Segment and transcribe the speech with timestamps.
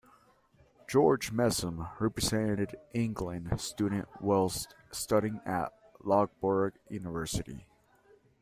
[0.87, 5.71] George Messum represented England Students whilst studying at
[6.03, 7.67] Loughborough University.